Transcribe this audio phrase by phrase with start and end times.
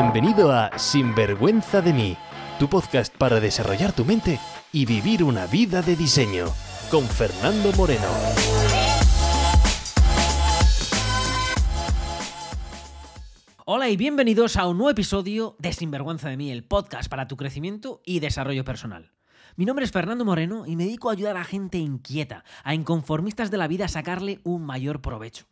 [0.00, 2.16] Bienvenido a Sinvergüenza de mí,
[2.60, 4.38] tu podcast para desarrollar tu mente
[4.70, 6.46] y vivir una vida de diseño,
[6.88, 8.06] con Fernando Moreno.
[13.64, 17.36] Hola y bienvenidos a un nuevo episodio de Sinvergüenza de mí, el podcast para tu
[17.36, 19.10] crecimiento y desarrollo personal.
[19.56, 23.50] Mi nombre es Fernando Moreno y me dedico a ayudar a gente inquieta, a inconformistas
[23.50, 25.46] de la vida a sacarle un mayor provecho.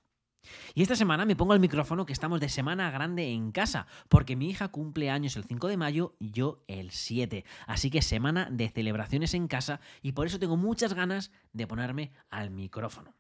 [0.75, 4.37] Y esta semana me pongo el micrófono que estamos de semana grande en casa, porque
[4.37, 7.45] mi hija cumple años el 5 de mayo y yo el 7.
[7.67, 12.13] Así que semana de celebraciones en casa y por eso tengo muchas ganas de ponerme
[12.31, 13.15] al micrófono.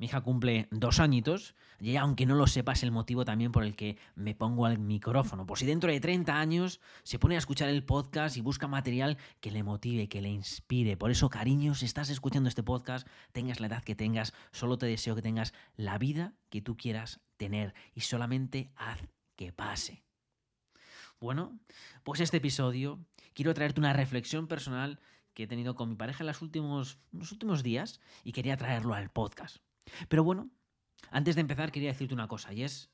[0.00, 3.76] Mi hija cumple dos añitos y aunque no lo sepas el motivo también por el
[3.76, 5.44] que me pongo al micrófono.
[5.44, 9.18] Por si dentro de 30 años se pone a escuchar el podcast y busca material
[9.40, 10.96] que le motive, que le inspire.
[10.96, 14.86] Por eso, cariño, si estás escuchando este podcast, tengas la edad que tengas, solo te
[14.86, 19.06] deseo que tengas la vida que tú quieras tener y solamente haz
[19.36, 20.02] que pase.
[21.20, 21.60] Bueno,
[22.04, 23.04] pues este episodio
[23.34, 24.98] quiero traerte una reflexión personal
[25.34, 28.94] que he tenido con mi pareja en los últimos, los últimos días y quería traerlo
[28.94, 29.58] al podcast.
[30.08, 30.50] Pero bueno,
[31.10, 32.90] antes de empezar quería decirte una cosa y es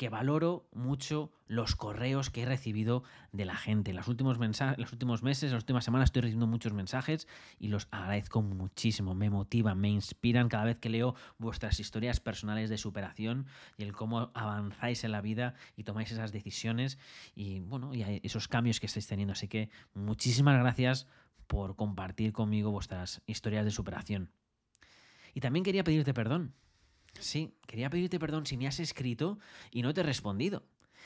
[0.00, 3.90] que valoro mucho los correos que he recibido de la gente.
[3.90, 7.86] En los últimos, los últimos meses, las últimas semanas estoy recibiendo muchos mensajes y los
[7.90, 9.14] agradezco muchísimo.
[9.14, 13.44] Me motivan, me inspiran cada vez que leo vuestras historias personales de superación
[13.76, 16.98] y el cómo avanzáis en la vida y tomáis esas decisiones
[17.34, 19.32] y bueno, y esos cambios que estáis teniendo.
[19.32, 21.08] Así que muchísimas gracias
[21.46, 24.30] por compartir conmigo vuestras historias de superación.
[25.34, 26.54] Y también quería pedirte perdón.
[27.18, 29.38] Sí, quería pedirte perdón si me has escrito
[29.70, 30.64] y no te he respondido.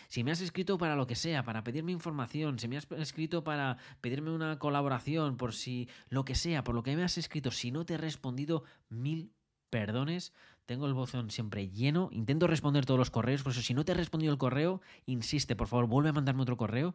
[0.09, 3.43] Si me has escrito para lo que sea, para pedirme información, si me has escrito
[3.45, 7.51] para pedirme una colaboración, por si lo que sea, por lo que me has escrito,
[7.51, 9.33] si no te he respondido, mil
[9.71, 10.33] perdones.
[10.67, 13.93] Tengo el buzón siempre lleno, intento responder todos los correos, por eso si no te
[13.93, 16.95] he respondido el correo, insiste, por favor, vuelve a mandarme otro correo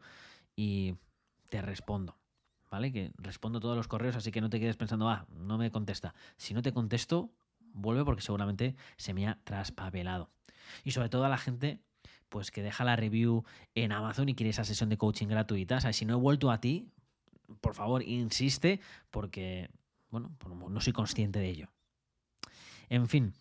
[0.55, 0.95] y
[1.49, 2.17] te respondo.
[2.69, 2.91] ¿Vale?
[2.91, 6.13] Que respondo todos los correos, así que no te quedes pensando, ah, no me contesta.
[6.37, 7.31] Si no te contesto,
[7.73, 10.29] vuelve porque seguramente se me ha traspapelado.
[10.83, 11.79] Y sobre todo a la gente
[12.29, 13.43] pues que deja la review
[13.75, 15.77] en Amazon y quiere esa sesión de coaching gratuita.
[15.77, 16.87] O si no he vuelto a ti,
[17.59, 18.79] por favor, insiste
[19.09, 19.69] porque,
[20.11, 20.31] bueno,
[20.69, 21.69] no soy consciente de ello.
[22.89, 23.33] En fin,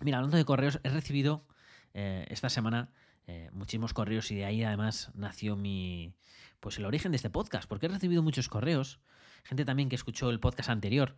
[0.00, 1.46] mira, hablando de correos, he recibido
[1.94, 2.90] eh, esta semana
[3.26, 6.12] eh, muchísimos correos y de ahí además nació mi,
[6.64, 8.98] pues el origen de este podcast, porque he recibido muchos correos
[9.44, 11.14] gente también que escuchó el podcast anterior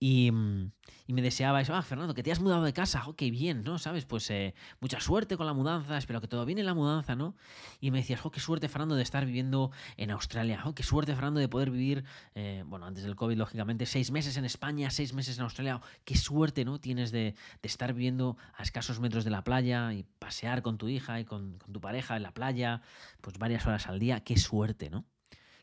[0.00, 0.72] y, mm,
[1.08, 3.78] me deseaba eso, ah, Fernando, que te has mudado de casa, oh, qué bien, ¿no?
[3.78, 4.04] ¿Sabes?
[4.04, 7.34] Pues eh, mucha suerte con la mudanza, espero que todo viene en la mudanza, ¿no?
[7.80, 11.14] Y me decías, oh, qué suerte, Fernando, de estar viviendo en Australia, oh, qué suerte,
[11.14, 15.14] Fernando, de poder vivir, eh, bueno, antes del COVID, lógicamente, seis meses en España, seis
[15.14, 16.78] meses en Australia, oh, qué suerte, ¿no?
[16.78, 21.20] Tienes de, estar viviendo a escasos metros de la playa y pasear con tu hija
[21.20, 22.82] y con tu pareja en la playa,
[23.20, 25.06] pues varias horas al día, qué suerte, ¿no?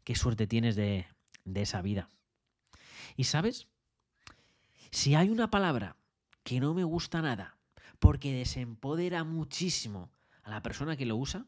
[0.03, 1.07] Qué suerte tienes de,
[1.45, 2.09] de esa vida.
[3.15, 3.67] Y sabes,
[4.91, 5.95] si hay una palabra
[6.43, 7.57] que no me gusta nada,
[7.99, 10.11] porque desempodera muchísimo
[10.43, 11.45] a la persona que lo usa,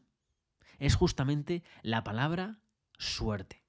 [0.78, 2.58] es justamente la palabra
[2.98, 3.62] suerte.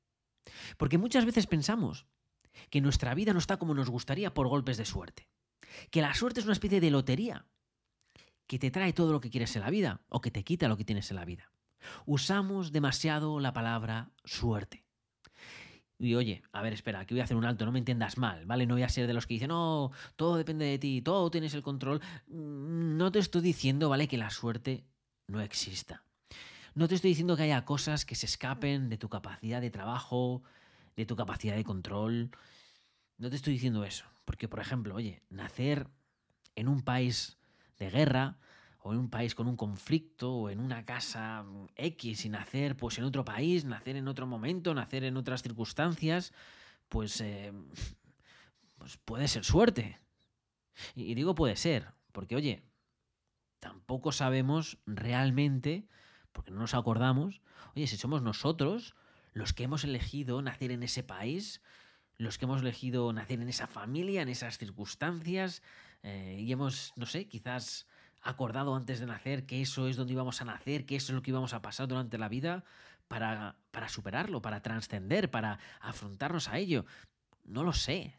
[0.78, 2.08] Porque muchas veces pensamos
[2.70, 5.30] que nuestra vida no está como nos gustaría por golpes de suerte.
[5.92, 7.46] Que la suerte es una especie de lotería
[8.48, 10.78] que te trae todo lo que quieres en la vida o que te quita lo
[10.78, 11.52] que tienes en la vida.
[12.06, 14.89] Usamos demasiado la palabra suerte.
[16.02, 18.46] Y oye, a ver, espera, aquí voy a hacer un alto, no me entiendas mal,
[18.46, 18.66] ¿vale?
[18.66, 21.54] No voy a ser de los que dicen, no, todo depende de ti, todo tienes
[21.54, 22.00] el control.
[22.28, 24.08] Mm, no te estoy diciendo, ¿vale?
[24.08, 24.86] Que la suerte
[25.28, 26.04] no exista.
[26.74, 30.42] No te estoy diciendo que haya cosas que se escapen de tu capacidad de trabajo,
[30.96, 32.32] de tu capacidad de control.
[33.18, 34.06] No te estoy diciendo eso.
[34.24, 35.88] Porque, por ejemplo, oye, nacer
[36.56, 37.38] en un país
[37.78, 38.38] de guerra
[38.82, 41.46] o en un país con un conflicto o en una casa
[41.76, 46.34] X y nacer pues en otro país, nacer en otro momento, nacer en otras circunstancias,
[46.88, 47.52] pues, eh,
[48.78, 50.00] pues puede ser suerte.
[50.96, 52.64] Y digo puede ser, porque oye,
[53.60, 55.88] tampoco sabemos realmente,
[56.32, 57.42] porque no nos acordamos,
[57.76, 58.96] oye, si somos nosotros
[59.34, 61.62] los que hemos elegido nacer en ese país,
[62.18, 65.62] los que hemos elegido nacer en esa familia, en esas circunstancias,
[66.04, 67.88] eh, y hemos, no sé, quizás
[68.22, 71.22] acordado antes de nacer que eso es donde íbamos a nacer, que eso es lo
[71.22, 72.64] que íbamos a pasar durante la vida
[73.08, 76.86] para, para superarlo, para trascender, para afrontarnos a ello.
[77.46, 78.19] No lo sé.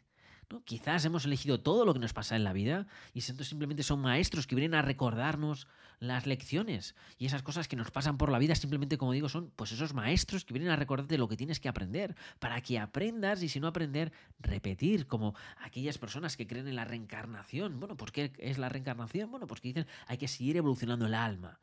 [0.59, 4.01] Quizás hemos elegido todo lo que nos pasa en la vida y estos simplemente son
[4.01, 5.67] maestros que vienen a recordarnos
[5.99, 9.51] las lecciones y esas cosas que nos pasan por la vida simplemente como digo son
[9.55, 13.43] pues esos maestros que vienen a recordarte lo que tienes que aprender para que aprendas
[13.43, 17.79] y si no aprender repetir como aquellas personas que creen en la reencarnación.
[17.79, 19.31] Bueno, ¿por qué es la reencarnación?
[19.31, 21.59] Bueno, pues que dicen hay que seguir evolucionando el alma.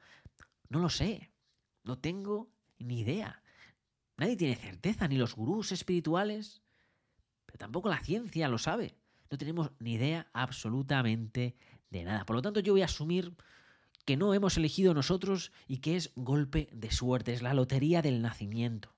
[0.69, 1.31] No lo sé.
[1.82, 3.43] No tengo ni idea.
[4.17, 6.62] Nadie tiene certeza, ni los gurús espirituales,
[7.48, 8.94] pero tampoco la ciencia lo sabe.
[9.30, 11.56] No tenemos ni idea absolutamente
[11.88, 12.26] de nada.
[12.26, 13.34] Por lo tanto, yo voy a asumir
[14.04, 18.20] que no hemos elegido nosotros y que es golpe de suerte, es la lotería del
[18.20, 18.94] nacimiento.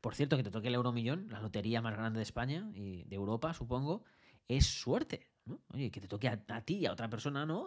[0.00, 3.16] Por cierto, que te toque el euromillón, la lotería más grande de España y de
[3.16, 4.02] Europa, supongo,
[4.48, 5.28] es suerte.
[5.68, 7.66] Oye, que te toque a, ti y a otra persona, ¿no?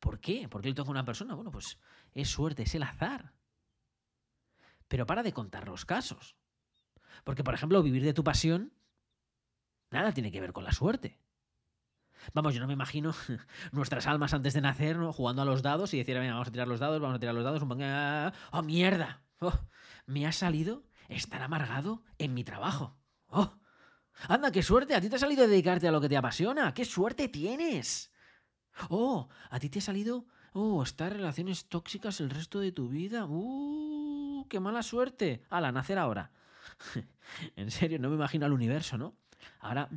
[0.00, 0.48] ¿Por qué?
[0.48, 1.34] ¿Por qué le toca a una persona?
[1.34, 1.78] Bueno, pues
[2.14, 3.34] es suerte, es el azar.
[4.88, 6.34] Pero para de contar los casos.
[7.24, 8.72] Porque, por ejemplo, vivir de tu pasión,
[9.90, 11.18] nada tiene que ver con la suerte.
[12.34, 13.14] Vamos, yo no me imagino
[13.72, 15.12] nuestras almas antes de nacer ¿no?
[15.12, 17.34] jugando a los dados y decir, venga, vamos a tirar los dados, vamos a tirar
[17.34, 19.22] los dados, un ¡Oh, mierda!
[19.40, 19.58] Oh,
[20.06, 22.96] me ha salido estar amargado en mi trabajo.
[23.28, 23.54] ¡Oh!
[24.26, 26.74] Anda, qué suerte, a ti te ha salido dedicarte a lo que te apasiona.
[26.74, 28.12] ¡Qué suerte tienes!
[28.90, 32.88] Oh, a ti te ha salido, oh, estar en relaciones tóxicas el resto de tu
[32.88, 33.26] vida.
[33.26, 34.46] ¡Uh!
[34.48, 35.44] ¡Qué mala suerte!
[35.50, 36.32] Ala, nacer ahora.
[37.56, 39.14] en serio, no me imagino al universo, ¿no?
[39.60, 39.88] Ahora,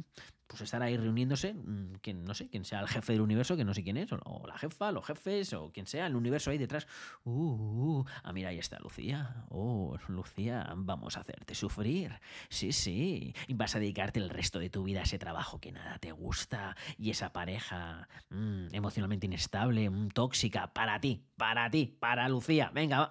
[0.51, 3.63] pues estar ahí reuniéndose, mm, que no sé, quién sea el jefe del universo, que
[3.63, 6.57] no sé quién es, o, la jefa, los jefes, o quien sea, el universo ahí
[6.57, 6.87] detrás.
[7.23, 9.45] Uh, uh, ah, mira, ahí está Lucía.
[9.49, 12.19] Oh, Lucía, vamos a hacerte sufrir.
[12.49, 13.33] Sí, sí.
[13.47, 16.11] Y vas a dedicarte el resto de tu vida a ese trabajo que nada te
[16.11, 22.71] gusta y esa pareja mm, emocionalmente inestable, mm, tóxica, para ti, para ti, para Lucía.
[22.73, 23.09] Venga,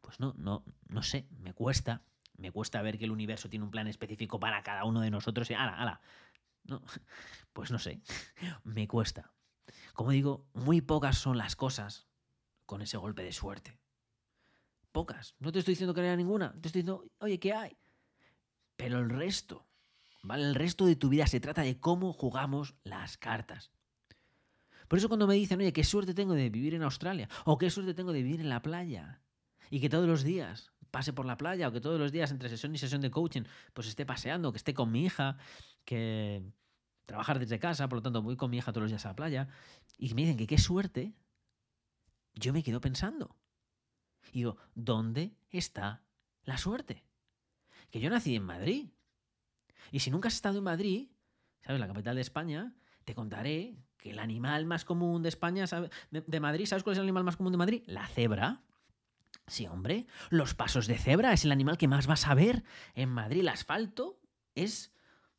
[0.00, 2.02] pues no, no, no sé, me cuesta.
[2.36, 5.50] Me cuesta ver que el universo tiene un plan específico para cada uno de nosotros.
[5.50, 6.00] Y, ala, ala,
[6.64, 6.82] no,
[7.52, 8.00] pues no sé,
[8.64, 9.32] me cuesta.
[9.94, 12.08] Como digo, muy pocas son las cosas
[12.66, 13.78] con ese golpe de suerte.
[14.92, 15.34] Pocas.
[15.38, 16.52] No te estoy diciendo que no haya ninguna.
[16.52, 17.76] Te estoy diciendo, oye, ¿qué hay?
[18.76, 19.66] Pero el resto,
[20.22, 20.44] ¿vale?
[20.44, 23.72] El resto de tu vida se trata de cómo jugamos las cartas.
[24.88, 27.70] Por eso cuando me dicen, oye, qué suerte tengo de vivir en Australia, o qué
[27.70, 29.22] suerte tengo de vivir en la playa,
[29.70, 32.48] y que todos los días pase por la playa, o que todos los días entre
[32.48, 33.44] sesión y sesión de coaching,
[33.74, 35.36] pues esté paseando, que esté con mi hija,
[35.84, 36.42] que
[37.04, 39.16] trabajar desde casa, por lo tanto voy con mi hija todos los días a la
[39.16, 39.48] playa,
[39.98, 41.12] y me dicen que qué suerte,
[42.34, 43.36] yo me quedo pensando.
[44.32, 46.02] Y digo, ¿dónde está
[46.44, 47.04] la suerte?
[47.90, 48.88] Que yo nací en Madrid.
[49.92, 51.10] Y si nunca has estado en Madrid,
[51.60, 51.78] ¿sabes?
[51.78, 52.72] La capital de España,
[53.04, 55.66] te contaré que el animal más común de España,
[56.10, 57.82] De, de, Madrid, ¿sabes cuál es el animal más común de Madrid?
[57.84, 58.62] La cebra.
[59.46, 62.64] Sí, hombre, los pasos de cebra es el animal que más vas a ver
[62.94, 63.40] en Madrid.
[63.40, 64.18] El asfalto
[64.54, 64.92] es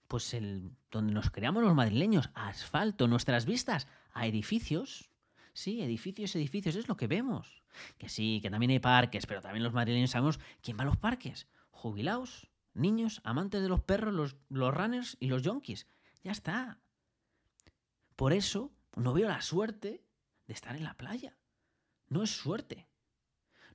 [0.07, 5.12] pues el donde nos creamos los madrileños, asfalto, nuestras vistas a edificios.
[5.54, 7.63] Sí, edificios, edificios, es lo que vemos.
[7.98, 10.98] Que sí, que también hay parques, pero también los madrileños sabemos quién va a los
[10.98, 11.48] parques.
[11.71, 15.88] Jubilados, niños, amantes de los perros, los, los runners y los yonkis.
[16.24, 16.80] Ya está.
[18.15, 20.04] Por eso no veo la suerte
[20.48, 21.38] de estar en la playa.
[22.07, 22.88] No es suerte.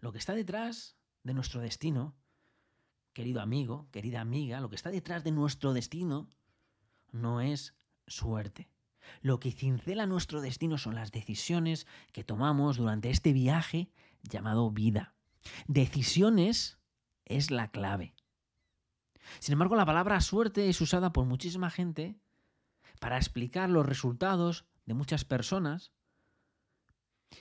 [0.02, 2.16] Lo que está detrás de nuestro destino
[3.12, 6.28] querido amigo, querida amiga, lo que está detrás de nuestro destino
[7.12, 7.76] no es
[8.08, 8.69] suerte.
[9.20, 13.93] Lo que cincela nuestro destino son las decisiones que tomamos durante este viaje
[14.25, 15.14] llamado vida.
[15.69, 16.78] Decisiones
[17.25, 18.16] es la clave.
[19.38, 22.19] Sin embargo, la palabra suerte es usada por muchísima gente
[22.98, 25.93] para explicar los resultados de muchas personas,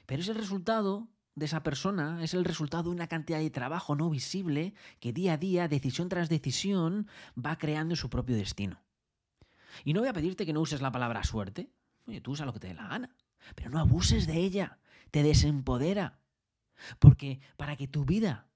[0.06, 3.96] pero es el resultado de esa persona es el resultado de una cantidad de trabajo
[3.96, 7.08] no visible que día a día, decisión tras decisión,
[7.38, 8.82] va creando su propio destino.
[9.86, 11.70] Y no voy a pedirte que no uses la palabra suerte.
[12.06, 13.16] Oye, tú usa lo que te dé la gana.
[13.56, 14.80] Pero no abuses de ella.
[15.12, 16.20] Te desempodera.
[17.00, 18.48] Porque para que tu vida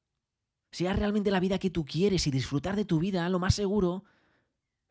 [0.72, 4.04] sea realmente la vida que tú quieres y disfrutar de tu vida, lo más seguro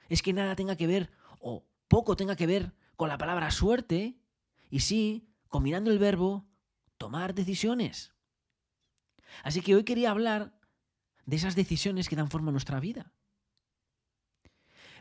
[0.09, 1.11] es que nada tenga que ver
[1.41, 4.17] o poco tenga que ver con la palabra suerte.
[4.71, 6.47] Y sí, combinando el verbo
[6.99, 8.13] tomar decisiones.
[9.43, 10.59] Así que hoy quería hablar
[11.27, 13.13] de esas decisiones que dan forma a nuestra vida.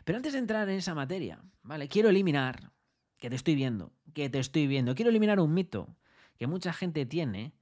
[0.04, 1.88] Pero antes de entrar en esa materia, ¿vale?
[1.88, 2.72] Quiero eliminar,
[3.18, 5.96] que te estoy viendo, que te estoy viendo, quiero eliminar un mito
[6.36, 7.54] que mucha gente tiene.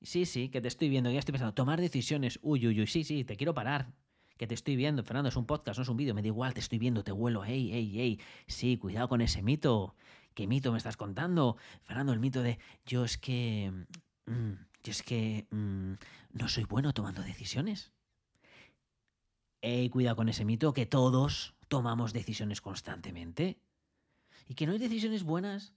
[0.00, 3.04] Sí, sí, que te estoy viendo, ya estoy pensando, tomar decisiones, uy, uy, uy, sí,
[3.04, 3.94] sí, te quiero parar,
[4.36, 6.54] que te estoy viendo, Fernando, es un podcast, no es un vídeo, me da igual,
[6.54, 9.94] te estoy viendo, te huelo, hey, hey, hey, sí, cuidado con ese mito,
[10.34, 11.56] ¿Qué mito me estás contando?
[11.82, 13.72] Fernando, el mito de yo es que...
[14.26, 14.52] Mm,
[14.84, 15.92] yo es que mm,
[16.32, 17.92] no soy bueno tomando decisiones.
[19.60, 23.58] Ey, cuidado con ese mito, que todos tomamos decisiones constantemente.
[24.48, 25.74] Y que no hay decisiones buenas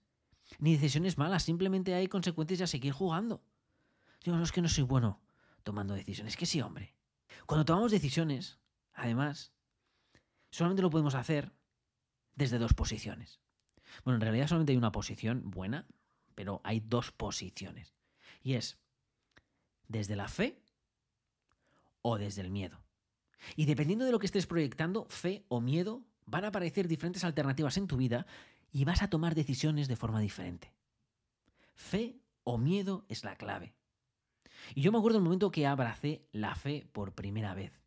[0.60, 3.42] ni decisiones malas, simplemente hay consecuencias a seguir jugando.
[4.24, 5.22] Digo, no es que no soy bueno
[5.64, 6.96] tomando decisiones, que sí, hombre.
[7.46, 8.60] Cuando tomamos decisiones,
[8.94, 9.52] además,
[10.52, 11.52] solamente lo podemos hacer
[12.36, 13.40] desde dos posiciones.
[14.04, 15.86] Bueno, en realidad solamente hay una posición buena,
[16.36, 17.96] pero hay dos posiciones.
[18.44, 18.78] Y es
[19.88, 20.62] desde la fe
[22.02, 22.84] o desde el miedo.
[23.56, 27.78] Y dependiendo de lo que estés proyectando, fe o miedo, van a aparecer diferentes alternativas
[27.78, 28.25] en tu vida
[28.72, 30.74] y vas a tomar decisiones de forma diferente.
[31.75, 33.75] Fe o miedo es la clave.
[34.74, 37.85] Y yo me acuerdo el momento que abracé la fe por primera vez.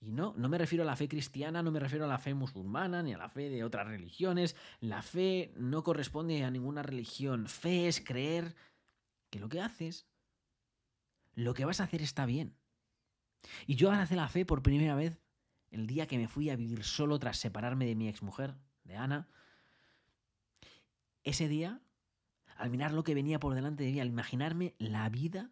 [0.00, 2.32] Y no, no me refiero a la fe cristiana, no me refiero a la fe
[2.32, 4.54] musulmana, ni a la fe de otras religiones.
[4.80, 7.48] La fe no corresponde a ninguna religión.
[7.48, 8.54] Fe es creer
[9.30, 10.06] que lo que haces,
[11.34, 12.54] lo que vas a hacer está bien.
[13.66, 15.18] Y yo abracé la fe por primera vez
[15.70, 19.28] el día que me fui a vivir solo tras separarme de mi exmujer, de Ana.
[21.24, 21.80] Ese día,
[22.56, 25.50] al mirar lo que venía por delante de mí, al imaginarme la vida,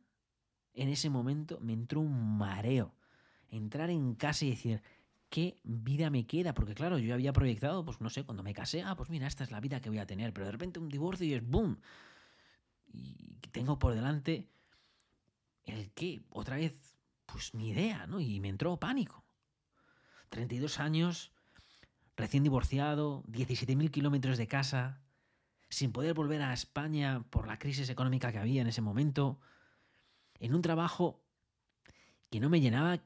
[0.73, 2.96] en ese momento me entró un mareo.
[3.57, 4.83] Entrar en casa y decir,
[5.31, 6.55] ¿qué vida me queda?
[6.55, 9.45] Porque claro, yo había proyectado, pues no sé, cuando me casé, ah, pues mira, esta
[9.45, 11.79] es la vida que voy a tener, pero de repente un divorcio y es boom.
[12.93, 14.49] Y tengo por delante
[15.65, 16.75] el qué, otra vez
[17.27, 18.21] pues ni idea, ¿no?
[18.21, 19.25] Y me entró pánico.
[20.29, 21.33] 32 años,
[22.17, 25.01] recién divorciado, 17.000 kilómetros de casa,
[25.69, 29.41] sin poder volver a España por la crisis económica que había en ese momento,
[30.39, 31.21] en un trabajo
[32.31, 33.01] que no me llenaba,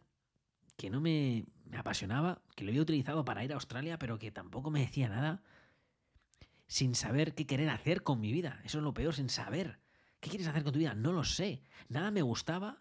[0.80, 4.30] que no me, me apasionaba, que lo había utilizado para ir a Australia, pero que
[4.30, 5.42] tampoco me decía nada,
[6.66, 8.60] sin saber qué querer hacer con mi vida.
[8.64, 9.80] Eso es lo peor, sin saber.
[10.20, 10.94] ¿Qué quieres hacer con tu vida?
[10.94, 11.62] No lo sé.
[11.88, 12.78] Nada me gustaba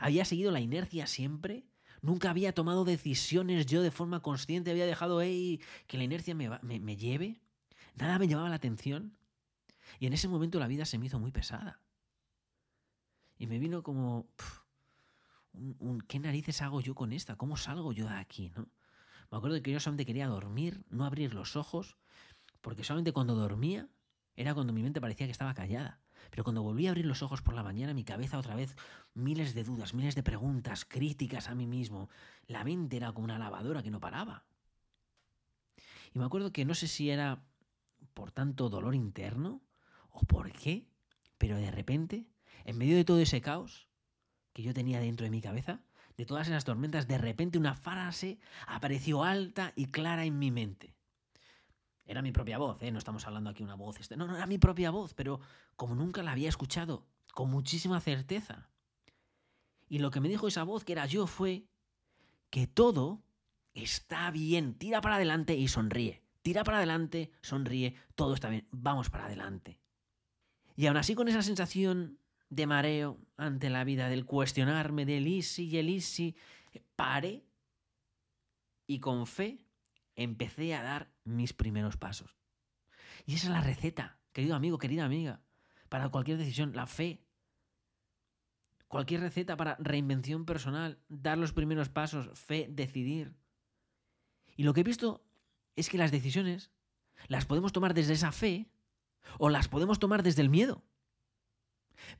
[0.00, 1.66] había seguido la inercia siempre,
[2.00, 7.42] nunca había tomado decisiones yo de forma consciente, había dejado que la inercia me, lleve,
[7.96, 9.14] nada me llamaba la atención.
[9.98, 11.80] Y en ese momento la vida se me hizo muy pesada.
[13.38, 14.26] Y me vino como,
[16.06, 17.36] ¿qué narices hago yo con esta?
[17.36, 18.50] ¿Cómo salgo yo de aquí?
[18.56, 18.68] ¿no?
[19.30, 21.96] Me acuerdo que yo solamente quería dormir, no abrir los ojos,
[22.60, 23.88] porque solamente cuando dormía
[24.36, 26.00] era cuando mi mente parecía que estaba callada.
[26.30, 28.76] Pero cuando volví a abrir los ojos por la mañana, mi cabeza otra vez,
[29.14, 32.08] miles de dudas, miles de preguntas, críticas a mí mismo.
[32.46, 34.44] La mente era como una lavadora que no paraba.
[36.12, 37.42] Y me acuerdo que no sé si era
[38.14, 39.62] por tanto dolor interno
[40.10, 40.88] o por qué,
[41.38, 42.26] pero de repente,
[42.64, 43.89] en medio de todo ese caos
[44.52, 45.80] que yo tenía dentro de mi cabeza,
[46.16, 50.94] de todas esas tormentas, de repente una frase apareció alta y clara en mi mente.
[52.04, 52.90] Era mi propia voz, ¿eh?
[52.90, 54.00] no estamos hablando aquí una voz.
[54.00, 55.40] Este, no, no, era mi propia voz, pero
[55.76, 58.68] como nunca la había escuchado, con muchísima certeza.
[59.88, 61.66] Y lo que me dijo esa voz, que era yo, fue
[62.50, 63.22] que todo
[63.74, 66.22] está bien, tira para adelante y sonríe.
[66.42, 69.78] Tira para adelante, sonríe, todo está bien, vamos para adelante.
[70.74, 72.18] Y aún así con esa sensación
[72.50, 76.36] de mareo ante la vida, del cuestionarme, del easy y el easy,
[76.96, 77.44] paré
[78.86, 79.64] y con fe
[80.16, 82.36] empecé a dar mis primeros pasos.
[83.24, 85.40] Y esa es la receta, querido amigo, querida amiga,
[85.88, 87.24] para cualquier decisión, la fe.
[88.88, 93.32] Cualquier receta para reinvención personal, dar los primeros pasos, fe, decidir.
[94.56, 95.24] Y lo que he visto
[95.76, 96.72] es que las decisiones
[97.28, 98.68] las podemos tomar desde esa fe
[99.38, 100.82] o las podemos tomar desde el miedo.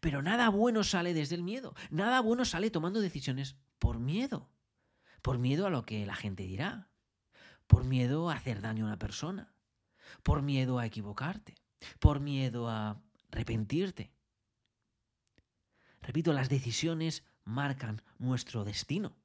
[0.00, 1.75] Pero nada bueno sale desde el miedo.
[1.90, 4.50] Nada bueno sale tomando decisiones por miedo.
[5.22, 6.90] Por miedo a lo que la gente dirá
[7.70, 9.54] por miedo a hacer daño a una persona,
[10.25, 11.54] por miedo a equivocarte,
[12.00, 14.12] por miedo a arrepentirte.
[16.02, 19.16] Repito, las decisiones marcan nuestro destino.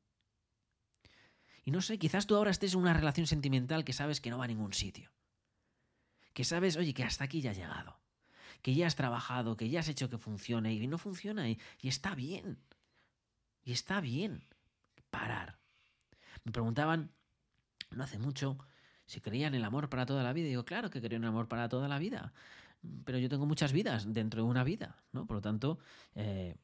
[1.64, 4.38] Y no sé, quizás tú ahora estés en una relación sentimental que sabes que no
[4.38, 5.12] va a ningún sitio.
[6.34, 8.00] Que sabes, oye, que hasta aquí ya has llegado.
[8.66, 12.16] Que ya has trabajado, que ya has hecho que funcione y no funciona y, está
[12.16, 12.58] bien.
[13.64, 14.44] Y está bien
[15.12, 15.60] parar.
[16.44, 17.12] Me preguntaban
[17.92, 18.58] no hace mucho,
[19.06, 20.48] si creía en el amor para toda la vida.
[20.48, 22.34] Y digo, claro que creo en el amor para toda la vida.
[23.04, 25.28] Pero yo tengo muchas vidas dentro de una vida, ¿no?
[25.28, 25.78] Por lo tanto,
[26.16, 26.56] eh,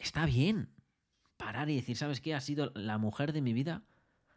[0.00, 0.74] está bien
[1.36, 2.34] parar y decir, ¿sabes qué?
[2.34, 3.84] Ha sido la mujer de mi vida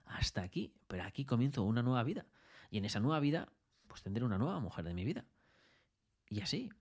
[0.06, 2.28] hasta aquí, pero aquí comienzo una nueva vida.
[2.70, 3.50] Y en esa nueva vida,
[3.88, 5.26] pues tendré una nueva mujer de mi vida.
[6.30, 6.72] Y así.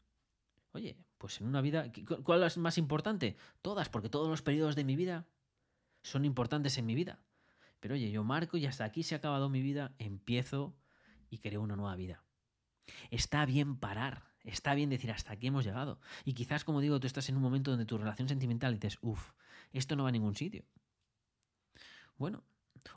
[0.73, 1.91] Oye, pues en una vida,
[2.25, 3.37] ¿cuál es más importante?
[3.61, 5.26] Todas, porque todos los periodos de mi vida
[6.02, 7.21] son importantes en mi vida.
[7.81, 10.75] Pero oye, yo marco y hasta aquí se ha acabado mi vida, empiezo
[11.31, 12.25] y creo una nueva vida.
[13.11, 16.00] Está bien parar, está bien decir hasta aquí hemos llegado.
[16.25, 19.33] Y quizás, como digo, tú estás en un momento donde tu relación sentimental dices, uff,
[19.73, 20.64] esto no va a ningún sitio.
[22.17, 22.45] Bueno,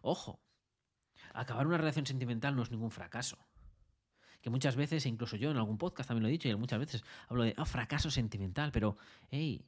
[0.02, 0.40] ojo,
[1.34, 3.38] acabar una relación sentimental no es ningún fracaso.
[4.46, 6.78] Que muchas veces, e incluso yo en algún podcast también lo he dicho, y muchas
[6.78, 8.96] veces hablo de ah, fracaso sentimental, pero
[9.32, 9.66] hey,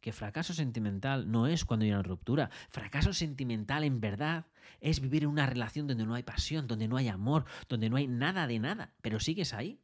[0.00, 2.48] que fracaso sentimental no es cuando hay una ruptura.
[2.70, 4.46] Fracaso sentimental en verdad
[4.80, 7.98] es vivir en una relación donde no hay pasión, donde no hay amor, donde no
[7.98, 9.78] hay nada de nada, pero sigues ahí.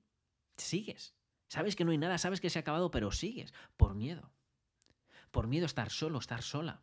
[0.57, 1.15] Sigues.
[1.49, 4.33] Sabes que no hay nada, sabes que se ha acabado, pero sigues por miedo.
[5.33, 6.81] Por miedo a estar solo, estar sola.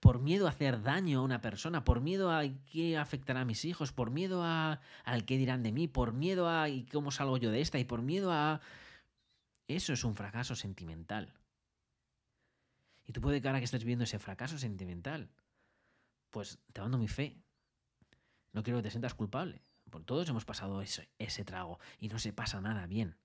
[0.00, 3.64] Por miedo a hacer daño a una persona, por miedo a qué afectará a mis
[3.64, 7.36] hijos, por miedo a al qué dirán de mí, por miedo a ¿y cómo salgo
[7.36, 8.60] yo de esta y por miedo a
[9.68, 11.32] eso es un fracaso sentimental.
[13.04, 15.30] Y tú puede que ahora que estés viendo ese fracaso sentimental,
[16.30, 17.42] pues te mando mi fe.
[18.52, 19.62] No quiero que te sientas culpable.
[19.90, 23.16] Por todos hemos pasado ese, ese trago y no se pasa nada bien.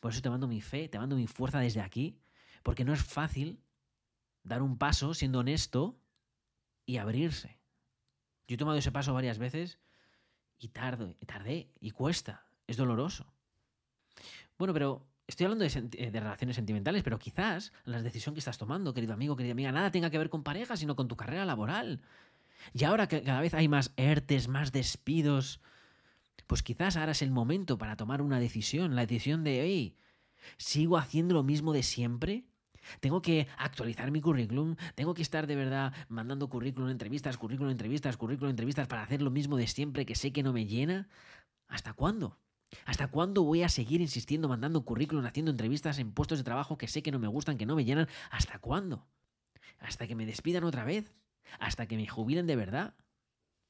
[0.00, 2.20] Por eso te mando mi fe, te mando mi fuerza desde aquí,
[2.62, 3.63] porque no es fácil
[4.44, 5.98] dar un paso siendo honesto
[6.86, 7.58] y abrirse.
[8.46, 9.78] Yo he tomado ese paso varias veces
[10.58, 13.32] y tardo, tardé y cuesta, es doloroso.
[14.58, 18.94] Bueno, pero estoy hablando de, de, relaciones sentimentales, pero quizás la decisión que estás tomando,
[18.94, 22.02] querido amigo, querida amiga, nada tenga que ver con pareja, sino con tu carrera laboral.
[22.72, 25.60] Y ahora que cada vez hay más ERTES, más despidos,
[26.46, 29.96] pues quizás ahora es el momento para tomar una decisión, la decisión de, hey,
[30.56, 32.44] ¿sigo haciendo lo mismo de siempre?
[33.00, 38.16] Tengo que actualizar mi currículum, tengo que estar de verdad mandando currículum, entrevistas, currículum, entrevistas,
[38.16, 41.08] currículum, entrevistas para hacer lo mismo de siempre que sé que no me llena.
[41.68, 42.38] ¿Hasta cuándo?
[42.84, 46.88] ¿Hasta cuándo voy a seguir insistiendo, mandando currículum, haciendo entrevistas en puestos de trabajo que
[46.88, 48.08] sé que no me gustan, que no me llenan?
[48.30, 49.06] ¿Hasta cuándo?
[49.78, 51.12] ¿Hasta que me despidan otra vez?
[51.58, 52.94] ¿Hasta que me jubilen de verdad?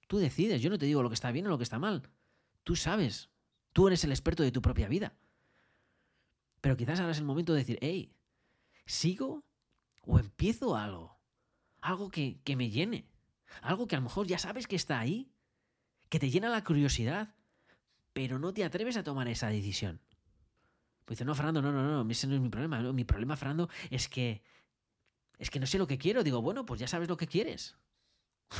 [0.07, 2.03] Tú decides, yo no te digo lo que está bien o lo que está mal.
[2.63, 3.31] Tú sabes,
[3.73, 5.15] tú eres el experto de tu propia vida.
[6.61, 8.15] Pero quizás ahora es el momento de decir, hey,
[8.87, 9.45] ¿sigo
[10.03, 11.19] o empiezo algo?
[11.81, 13.07] Algo que, que me llene.
[13.63, 15.31] Algo que a lo mejor ya sabes que está ahí,
[16.09, 17.35] que te llena la curiosidad,
[18.13, 20.01] pero no te atreves a tomar esa decisión.
[21.05, 22.81] Pues dice, no, Fernando, no, no, no, ese no es mi problema.
[22.93, 24.43] Mi problema, Fernando, es que.
[25.39, 26.23] Es que no sé lo que quiero.
[26.23, 27.77] Digo, bueno, pues ya sabes lo que quieres.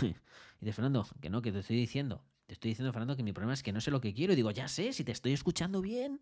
[0.03, 0.15] y
[0.61, 2.25] dice, Fernando, que no, que te estoy diciendo.
[2.47, 4.35] Te estoy diciendo, Fernando, que mi problema es que no sé lo que quiero.
[4.35, 6.21] Digo, ya sé, si te estoy escuchando bien.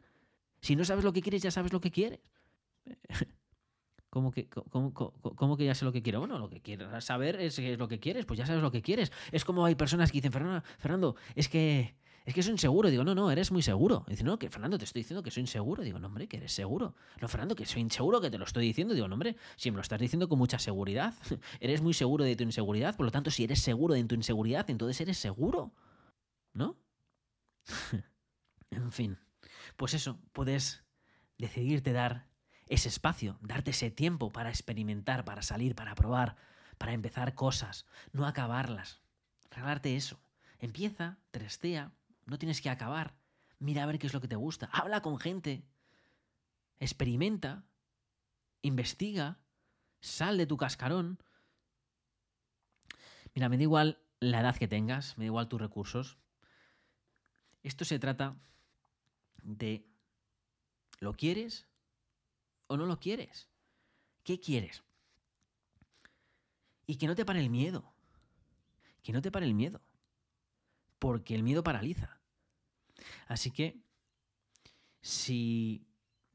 [0.60, 2.20] Si no sabes lo que quieres, ya sabes lo que quieres.
[4.12, 6.18] ¿Cómo que, cómo, cómo, que ya sé lo que quiero?
[6.18, 8.82] Bueno, lo que quieras saber es, es, lo que quieres, pues ya sabes lo que
[8.82, 9.10] quieres.
[9.30, 11.94] Es como hay personas que dicen, Fernando, Fernando es que
[12.26, 12.90] es que soy inseguro.
[12.90, 14.04] Digo, no, no, eres muy seguro.
[14.06, 15.82] Dice, no, que Fernando, te estoy diciendo que soy inseguro.
[15.82, 16.94] Digo, no, hombre, que eres seguro.
[17.22, 18.92] No, Fernando, que soy inseguro, que te lo estoy diciendo.
[18.92, 21.14] Digo, no, hombre, si me lo estás diciendo con mucha seguridad,
[21.60, 22.94] eres muy seguro de tu inseguridad.
[22.94, 25.72] Por lo tanto, si eres seguro de tu inseguridad, entonces eres seguro.
[26.52, 26.76] ¿No?
[28.70, 29.18] en fin,
[29.76, 30.84] pues eso, puedes
[31.38, 32.31] decidirte dar
[32.72, 36.36] ese espacio, darte ese tiempo para experimentar, para salir, para probar,
[36.78, 39.02] para empezar cosas, no acabarlas.
[39.50, 40.18] Regalarte eso.
[40.58, 41.92] Empieza, trestea,
[42.24, 43.14] no tienes que acabar.
[43.58, 44.70] Mira a ver qué es lo que te gusta.
[44.72, 45.66] Habla con gente.
[46.80, 47.66] Experimenta.
[48.62, 49.38] Investiga.
[50.00, 51.22] Sal de tu cascarón.
[53.34, 56.16] Mira, me da igual la edad que tengas, me da igual tus recursos.
[57.62, 58.34] Esto se trata
[59.42, 59.86] de
[61.00, 61.66] ¿lo quieres
[62.72, 63.48] o no lo quieres?
[64.24, 64.82] ¿Qué quieres?
[66.86, 67.92] Y que no te pare el miedo.
[69.02, 69.80] Que no te pare el miedo.
[70.98, 72.20] Porque el miedo paraliza.
[73.26, 73.82] Así que,
[75.00, 75.86] si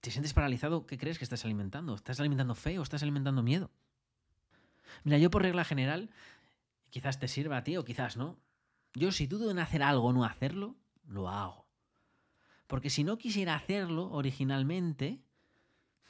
[0.01, 1.95] te sientes paralizado, ¿qué crees que estás alimentando?
[1.95, 3.71] ¿Estás alimentando fe o estás alimentando miedo?
[5.03, 6.09] Mira, yo por regla general,
[6.89, 8.39] quizás te sirva a ti o quizás no.
[8.93, 11.67] Yo si dudo en hacer algo o no hacerlo, lo hago.
[12.67, 15.21] Porque si no quisiera hacerlo originalmente,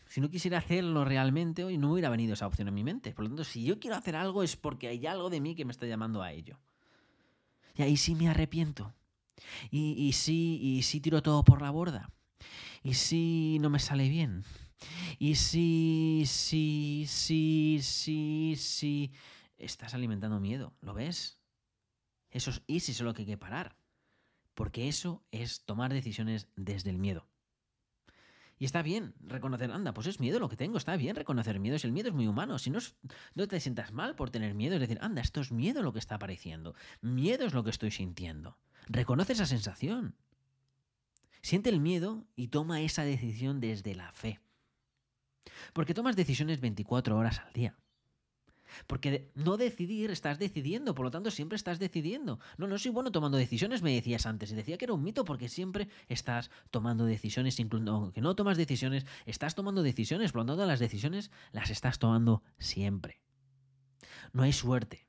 [0.09, 3.13] si no quisiera hacerlo realmente, hoy no hubiera venido esa opción en mi mente.
[3.13, 5.65] Por lo tanto, si yo quiero hacer algo es porque hay algo de mí que
[5.65, 6.59] me está llamando a ello.
[7.75, 8.93] Y ahí sí me arrepiento.
[9.69, 12.09] Y, sí, y sí tiro todo por la borda.
[12.83, 14.43] Y sí no me sale bien.
[15.19, 19.11] Y sí, sí, sí, sí, sí.
[19.57, 21.39] Estás alimentando miedo, ¿lo ves?
[22.29, 23.75] Eso es, y si es lo que hay que parar.
[24.53, 27.27] Porque eso es tomar decisiones desde el miedo.
[28.59, 31.77] Y está bien reconocer, anda, pues es miedo lo que tengo, está bien reconocer miedo,
[31.77, 32.79] si el miedo es muy humano, si no,
[33.35, 35.99] no te sientas mal por tener miedo, es decir, anda, esto es miedo lo que
[35.99, 38.57] está apareciendo, miedo es lo que estoy sintiendo.
[38.87, 40.15] Reconoce esa sensación.
[41.41, 44.39] Siente el miedo y toma esa decisión desde la fe.
[45.73, 47.75] Porque tomas decisiones 24 horas al día.
[48.85, 52.39] Porque no decidir, estás decidiendo, por lo tanto siempre estás decidiendo.
[52.57, 55.25] No, no soy bueno tomando decisiones, me decías antes, y decía que era un mito
[55.25, 60.45] porque siempre estás tomando decisiones, incluso aunque no tomas decisiones, estás tomando decisiones, por lo
[60.47, 63.21] tanto las decisiones las estás tomando siempre.
[64.33, 65.07] No hay suerte,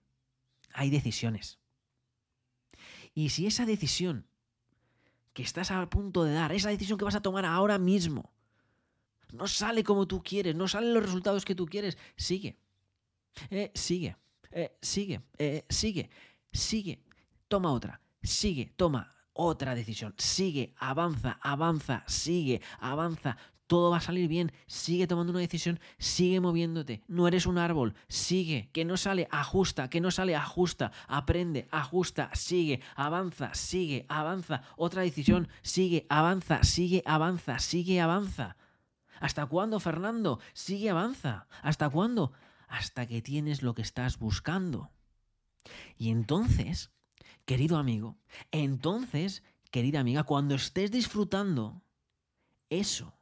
[0.72, 1.58] hay decisiones.
[3.14, 4.26] Y si esa decisión
[5.32, 8.32] que estás a punto de dar, esa decisión que vas a tomar ahora mismo,
[9.32, 12.58] no sale como tú quieres, no salen los resultados que tú quieres, sigue
[13.50, 14.16] eh, sigue,
[14.50, 16.10] eh, sigue, eh, sigue,
[16.52, 17.04] sigue,
[17.48, 23.36] toma otra, sigue, toma otra decisión, sigue, avanza, avanza, sigue, avanza,
[23.68, 27.94] todo va a salir bien, sigue tomando una decisión, sigue moviéndote, no eres un árbol,
[28.08, 34.62] sigue, que no sale, ajusta, que no sale, ajusta, aprende, ajusta, sigue, avanza, sigue, avanza,
[34.76, 38.56] otra decisión, sigue, avanza, sigue, avanza, sigue, avanza.
[39.20, 40.40] ¿Hasta cuándo, Fernando?
[40.52, 41.46] Sigue, avanza.
[41.62, 42.32] ¿Hasta cuándo?
[42.68, 44.90] Hasta que tienes lo que estás buscando.
[45.96, 46.90] Y entonces,
[47.44, 48.16] querido amigo,
[48.52, 51.82] entonces, querida amiga, cuando estés disfrutando
[52.70, 53.14] eso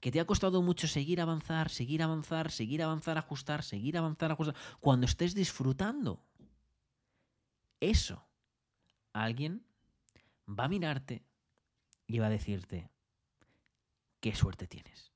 [0.00, 4.56] que te ha costado mucho seguir avanzar, seguir avanzar, seguir avanzar, ajustar, seguir avanzar, ajustar,
[4.80, 6.24] cuando estés disfrutando
[7.80, 8.26] eso,
[9.12, 9.64] alguien
[10.48, 11.22] va a mirarte
[12.06, 12.90] y va a decirte,
[14.20, 15.12] qué suerte tienes.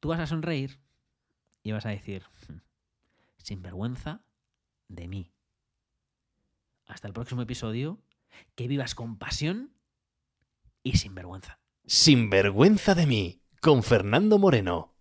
[0.00, 0.80] Tú vas a sonreír
[1.70, 2.58] y vas a decir, hmm,
[3.38, 4.24] sin vergüenza
[4.88, 5.32] de mí.
[6.86, 8.02] Hasta el próximo episodio,
[8.56, 9.72] que vivas con pasión
[10.82, 11.60] y sin vergüenza.
[11.86, 14.94] Sin vergüenza de mí, con Fernando Moreno.